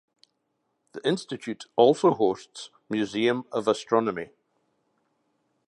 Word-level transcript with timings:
The 0.93 1.07
Institute 1.07 1.65
also 1.75 2.15
hosts 2.15 2.71
Museum 2.89 3.45
of 3.51 3.67
Astronomy. 3.67 4.31